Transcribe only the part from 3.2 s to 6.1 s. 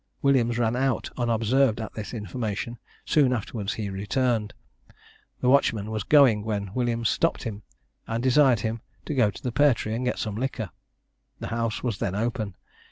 afterwards he returned. The watchman was